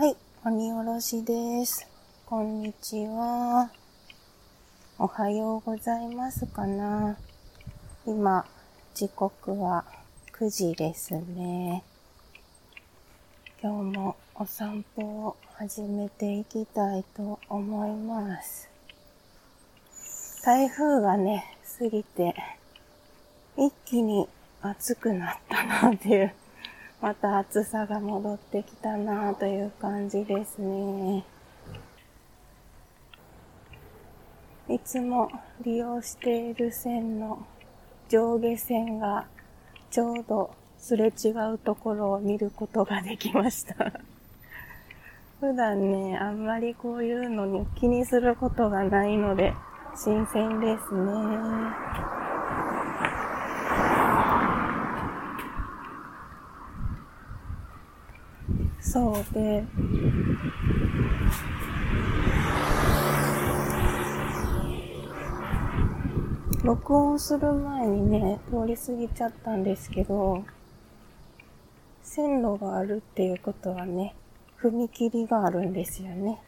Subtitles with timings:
[0.00, 0.16] はい、
[0.46, 1.86] 鬼おろしです。
[2.24, 3.70] こんにちは。
[4.98, 7.18] おはようございますかな。
[8.06, 8.46] 今、
[8.94, 9.84] 時刻は
[10.32, 11.84] 9時ですね。
[13.62, 18.70] 今日もお散歩を始めていきたいと思います。
[20.42, 22.34] 台風がね、過ぎて、
[23.58, 24.26] 一気に
[24.62, 26.32] 暑くなったなっていう、
[27.00, 31.24] また暑さが戻ってきたなという感じですね。
[34.68, 35.30] いつも
[35.64, 37.44] 利用している線の
[38.08, 39.26] 上下線が
[39.90, 43.92] ちょうどすれ違うところを見ることができました。
[45.40, 49.54] 普段ね、あんまりこういうのに気にすることがないので、
[49.96, 52.19] 新鮮ですね。
[58.80, 59.62] そうで、
[66.64, 70.44] 録音する前にね、通り過ぎちゃったんですけど、
[72.02, 74.14] 線路があるっていうことはね、
[74.60, 76.40] 踏切があるんですよね。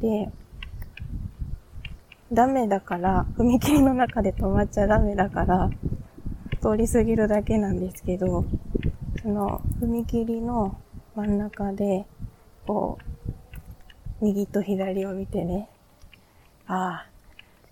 [0.00, 0.30] で、
[2.32, 5.70] ダメだから、踏切の中で止まっちゃダメだから、
[6.60, 8.44] 通り過ぎるだけなんですけど、
[9.22, 10.76] その踏切の
[11.16, 12.06] 真ん中で、
[12.66, 12.98] こ
[14.20, 15.68] う、右と左を見てね、
[16.66, 17.08] ああ、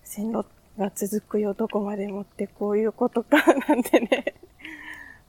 [0.05, 0.47] 線路
[0.79, 4.35] が続くよ、どこまでもってこういうことか、 なんてね、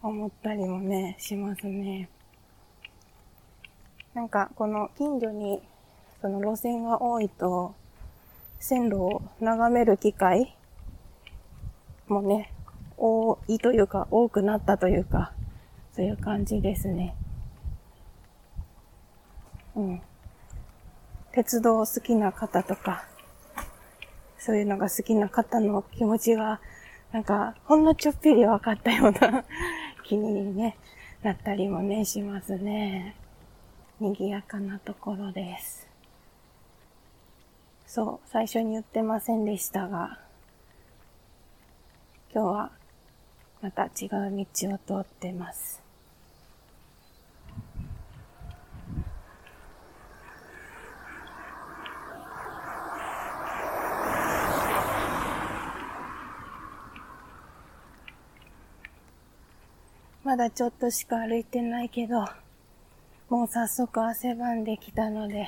[0.04, 2.08] 思ったりもね、しますね。
[4.14, 5.64] なんか、この近所に、
[6.22, 7.74] その路線が多いと、
[8.60, 10.56] 線路を眺める機会
[12.08, 12.54] もね、
[12.96, 15.34] 多いというか、多くなったというか、
[15.94, 17.16] そういう感じですね。
[19.76, 20.02] うん。
[21.32, 23.06] 鉄道好きな方とか、
[24.38, 26.60] そういうのが好きな方の気持ちが、
[27.12, 29.46] なんか、ほんのちょっぴり分かったような
[30.04, 30.78] 気にね、
[31.22, 33.16] なったりもね、しますね。
[34.00, 35.88] 賑やかなところです。
[37.88, 40.20] そう、最初に言ってませんでしたが、
[42.34, 42.72] 今日は
[43.62, 45.83] また違う道を通ってます。
[60.24, 62.26] まだちょっとしか歩いてないけど、
[63.30, 65.48] もう早速汗ばんできたので、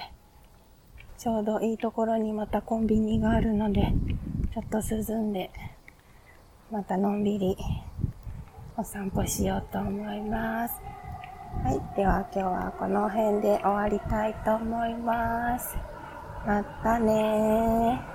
[1.18, 3.94] ちょうどいいところにまたコンビニがあるので、
[4.53, 5.50] ちょっと涼んで、
[6.69, 7.56] またのんびり
[8.75, 10.81] お散歩しようと思います。
[11.64, 11.96] はい。
[11.96, 15.78] では今日はこの辺で終わりたいと思います。
[16.46, 18.15] またね。